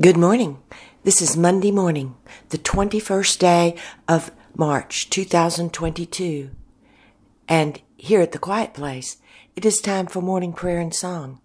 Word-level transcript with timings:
Good 0.00 0.16
morning. 0.16 0.58
This 1.02 1.20
is 1.20 1.36
Monday 1.36 1.70
morning, 1.70 2.16
the 2.50 2.58
21st 2.58 3.38
day 3.38 3.76
of 4.06 4.30
March 4.56 5.10
2022. 5.10 6.50
And 7.48 7.80
here 7.96 8.20
at 8.20 8.32
the 8.32 8.38
Quiet 8.38 8.72
Place, 8.72 9.18
it 9.56 9.64
is 9.64 9.78
time 9.78 10.06
for 10.06 10.20
morning 10.20 10.52
prayer 10.52 10.80
and 10.80 10.94
song. 10.94 11.40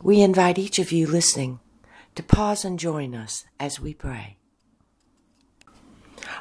We 0.00 0.20
invite 0.20 0.58
each 0.58 0.78
of 0.78 0.92
you 0.92 1.06
listening 1.06 1.60
to 2.14 2.22
pause 2.22 2.64
and 2.64 2.78
join 2.78 3.14
us 3.14 3.44
as 3.58 3.80
we 3.80 3.94
pray. 3.94 4.36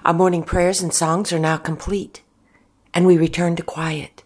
Our 0.06 0.14
morning 0.14 0.44
prayers 0.44 0.82
and 0.82 0.94
songs 0.94 1.34
are 1.34 1.40
now 1.40 1.58
complete, 1.58 2.22
and 2.94 3.06
we 3.06 3.18
return 3.18 3.56
to 3.56 3.64
quiet, 3.64 4.24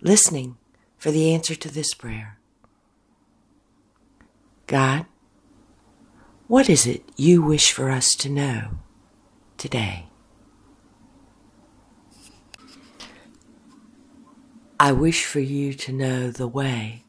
listening 0.00 0.56
for 0.98 1.10
the 1.10 1.32
answer 1.32 1.54
to 1.54 1.70
this 1.70 1.94
prayer. 1.94 2.38
God, 4.66 5.06
what 6.48 6.70
is 6.70 6.86
it 6.86 7.02
you 7.16 7.42
wish 7.42 7.72
for 7.72 7.90
us 7.90 8.14
to 8.16 8.28
know 8.28 8.78
today? 9.56 10.06
I 14.78 14.92
wish 14.92 15.24
for 15.24 15.40
you 15.40 15.74
to 15.74 15.92
know 15.92 16.30
the 16.30 16.46
way 16.46 17.04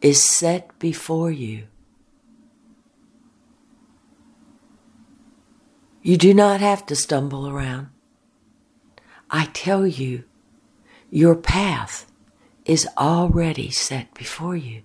is 0.00 0.24
set 0.24 0.76
before 0.78 1.30
you. 1.30 1.68
You 6.02 6.16
do 6.16 6.34
not 6.34 6.60
have 6.60 6.84
to 6.86 6.96
stumble 6.96 7.48
around. 7.48 7.88
I 9.30 9.46
tell 9.52 9.86
you, 9.86 10.24
your 11.10 11.36
path 11.36 12.10
is 12.64 12.88
already 12.98 13.70
set 13.70 14.12
before 14.14 14.56
you 14.56 14.82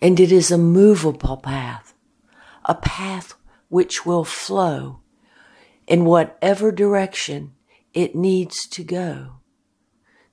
and 0.00 0.20
it 0.20 0.32
is 0.32 0.50
a 0.50 0.58
movable 0.58 1.36
path, 1.36 1.94
a 2.64 2.74
path 2.74 3.34
which 3.68 4.06
will 4.06 4.24
flow 4.24 5.00
in 5.86 6.04
whatever 6.04 6.70
direction 6.70 7.52
it 7.94 8.14
needs 8.14 8.66
to 8.68 8.84
go 8.84 9.34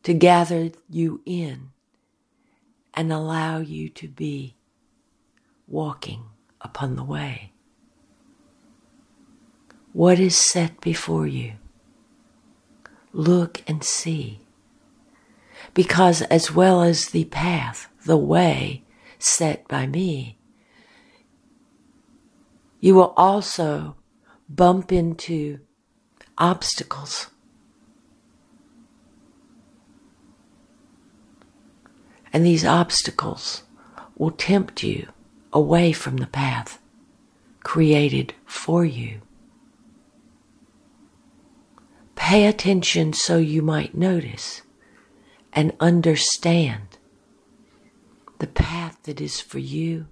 to 0.03 0.14
gather 0.14 0.72
you 0.90 1.22
in 1.25 1.72
and 2.94 3.12
allow 3.12 3.59
you 3.59 3.90
to 3.90 4.08
be 4.08 4.56
walking 5.68 6.25
upon 6.62 6.95
the 6.95 7.03
way. 7.03 7.52
What 9.94 10.20
is 10.20 10.38
set 10.38 10.80
before 10.81 11.25
you? 11.25 11.53
Look 13.14 13.64
and 13.68 13.84
see. 13.84 14.42
Because 15.73 16.22
as 16.23 16.52
well 16.52 16.84
as 16.84 17.08
the 17.08 17.25
path, 17.25 17.90
the 18.06 18.18
way, 18.18 18.84
set 19.20 19.68
by 19.68 19.88
me. 19.88 20.38
You 22.80 22.96
will 22.96 23.14
also 23.18 23.96
bump 24.48 24.92
into 24.92 25.60
obstacles. 26.38 27.28
And 32.32 32.46
these 32.46 32.66
obstacles 32.66 33.64
will 34.18 34.32
tempt 34.32 34.84
you 34.84 35.08
away 35.54 35.94
from 35.94 36.18
the 36.18 36.28
path 36.28 36.80
created 37.64 38.34
for 38.46 38.86
you. 38.86 39.22
Pay 42.16 42.46
attention 42.46 43.14
so 43.14 43.38
you 43.38 43.62
might 43.62 43.96
notice 43.96 44.62
and 45.52 45.74
understand 45.80 46.95
the 48.39 48.47
path 48.47 49.02
that 49.03 49.22
is 49.22 49.39
for 49.39 49.59
you 49.59 50.08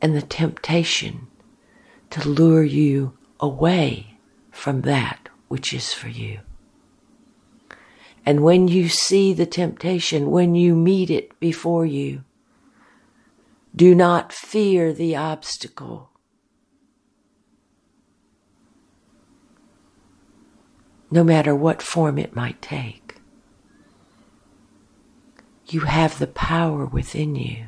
and 0.00 0.14
the 0.14 0.22
temptation 0.22 1.26
to 2.10 2.28
lure 2.28 2.64
you 2.64 3.16
away 3.40 4.18
from 4.50 4.82
that 4.82 5.28
which 5.48 5.72
is 5.72 5.92
for 5.92 6.08
you. 6.08 6.40
And 8.24 8.42
when 8.42 8.66
you 8.66 8.88
see 8.88 9.32
the 9.32 9.46
temptation, 9.46 10.30
when 10.30 10.54
you 10.56 10.74
meet 10.74 11.10
it 11.10 11.38
before 11.38 11.86
you, 11.86 12.24
do 13.74 13.94
not 13.94 14.32
fear 14.32 14.92
the 14.92 15.14
obstacle. 15.14 16.10
No 21.10 21.22
matter 21.22 21.54
what 21.54 21.82
form 21.82 22.18
it 22.18 22.34
might 22.34 22.60
take 22.60 23.05
you 25.72 25.80
have 25.80 26.18
the 26.18 26.26
power 26.26 26.86
within 26.86 27.34
you 27.34 27.66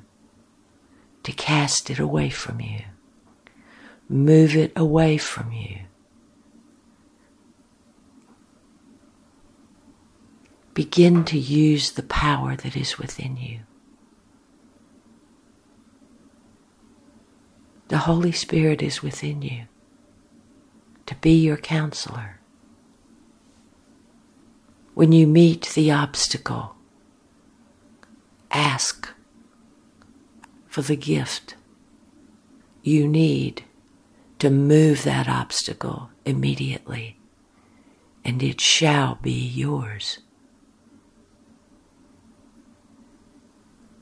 to 1.25 1.33
cast 1.33 1.91
it 1.91 1.99
away 1.99 2.31
from 2.31 2.61
you, 2.61 2.83
move 4.09 4.57
it 4.57 4.73
away 4.77 5.19
from 5.19 5.53
you. 5.53 5.81
Begin 10.75 11.25
to 11.25 11.39
use 11.39 11.91
the 11.91 12.05
power 12.05 12.55
that 12.55 12.77
is 12.77 12.99
within 12.99 13.37
you. 13.37 13.61
The 17.89 17.99
Holy 17.99 18.33
Spirit 18.33 18.81
is 18.81 19.03
within 19.03 19.43
you 19.43 19.65
to 21.07 21.15
be 21.17 21.33
your 21.33 21.57
counselor. 21.57 22.39
When 24.95 25.11
you 25.11 25.27
meet 25.27 25.73
the 25.75 25.91
obstacle, 25.91 26.77
ask 28.79 29.09
for 30.69 30.83
the 30.83 30.95
gift 30.95 31.57
you 32.85 33.09
need 33.09 33.65
to 34.39 34.49
move 34.51 35.03
that 35.03 35.29
obstacle 35.29 36.11
immediately, 36.25 37.19
and 38.25 38.41
it 38.41 38.61
shall 38.61 39.17
be 39.17 39.33
yours. 39.33 40.21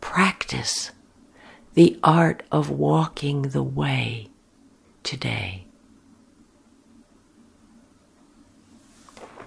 Practice 0.03 0.91
the 1.73 1.99
art 2.05 2.43
of 2.53 2.69
walking 2.69 3.41
the 3.57 3.63
way 3.63 4.29
today. 5.03 5.65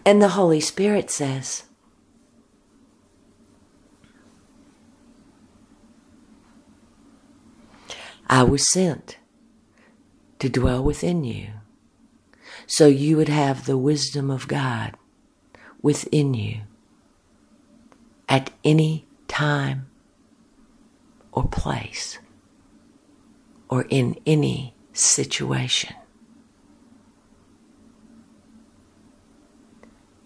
And 0.04 0.24
the 0.24 0.30
Holy 0.30 0.60
Spirit 0.60 1.12
says, 1.12 1.66
I 8.30 8.44
was 8.44 8.72
sent 8.72 9.18
to 10.40 10.50
dwell 10.50 10.84
within 10.84 11.24
you 11.24 11.48
so 12.68 12.88
you 12.88 13.18
would 13.18 13.30
have 13.30 13.66
the 13.66 13.78
wisdom 13.78 14.30
of 14.30 14.48
God 14.48 14.96
within 15.82 16.34
you 16.34 16.62
at 18.28 18.52
any 18.64 19.08
time 19.28 19.90
or 21.32 21.48
place 21.48 22.20
or 23.70 23.86
in 23.90 24.16
any 24.26 24.76
situation. 24.94 25.96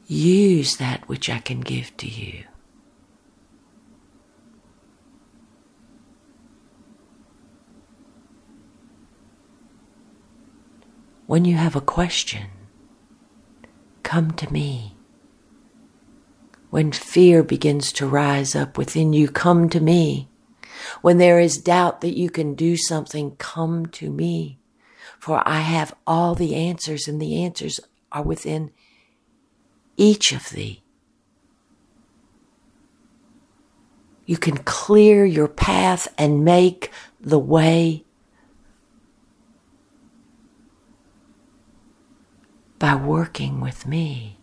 Use 0.05 0.77
that 0.77 1.07
which 1.07 1.29
I 1.29 1.39
can 1.39 1.61
give 1.61 1.95
to 1.97 2.07
you. 2.07 2.43
When 11.33 11.45
you 11.45 11.55
have 11.55 11.75
a 11.75 11.81
question, 11.81 12.45
come 14.03 14.29
to 14.33 14.53
me. 14.53 14.95
When 16.69 16.91
fear 16.91 17.41
begins 17.41 17.91
to 17.93 18.05
rise 18.05 18.55
up 18.55 18.77
within 18.77 19.13
you, 19.13 19.29
come 19.29 19.67
to 19.69 19.79
me. 19.79 20.29
When 21.01 21.17
there 21.17 21.39
is 21.39 21.57
doubt 21.57 22.01
that 22.01 22.15
you 22.15 22.29
can 22.29 22.53
do 22.53 22.77
something, 22.77 23.35
come 23.37 23.87
to 23.97 24.11
me. 24.11 24.59
For 25.17 25.41
I 25.43 25.61
have 25.61 25.95
all 26.05 26.35
the 26.35 26.53
answers, 26.53 27.07
and 27.07 27.19
the 27.19 27.43
answers 27.43 27.79
are 28.11 28.21
within 28.21 28.69
each 29.97 30.33
of 30.33 30.51
thee. 30.51 30.83
You 34.27 34.37
can 34.37 34.57
clear 34.57 35.25
your 35.25 35.47
path 35.47 36.07
and 36.15 36.45
make 36.45 36.91
the 37.19 37.39
way 37.39 38.05
by 42.83 42.93
working 42.93 43.61
with 43.61 43.87
me. 43.87 44.37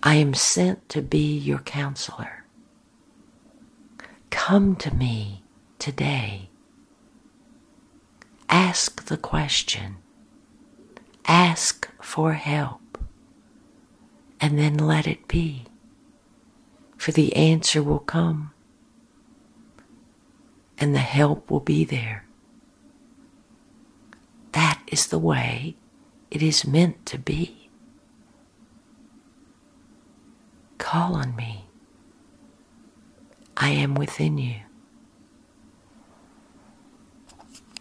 I 0.00 0.14
am 0.14 0.34
sent 0.34 0.88
to 0.90 1.02
be 1.02 1.36
your 1.36 1.58
counselor. 1.58 2.44
Come 4.30 4.76
to 4.76 4.94
me 4.94 5.42
today. 5.80 6.48
Ask 8.48 9.06
the 9.06 9.16
question. 9.16 9.96
Ask 11.26 11.88
for 12.00 12.34
help. 12.34 12.98
And 14.40 14.56
then 14.56 14.76
let 14.78 15.08
it 15.08 15.26
be. 15.26 15.64
for 16.96 17.10
the 17.10 17.34
answer 17.34 17.82
will 17.82 17.98
come 17.98 18.52
and 20.78 20.94
the 20.94 21.00
help 21.00 21.50
will 21.50 21.60
be 21.60 21.84
there. 21.84 22.26
Is 24.92 25.06
the 25.06 25.18
way 25.18 25.74
it 26.30 26.42
is 26.42 26.66
meant 26.66 27.06
to 27.06 27.18
be. 27.18 27.70
Call 30.76 31.14
on 31.14 31.34
me. 31.34 31.64
I 33.56 33.70
am 33.70 33.94
within 33.94 34.36
you. 34.36 34.56